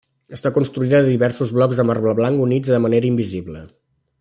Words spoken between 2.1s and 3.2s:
blanc units de manera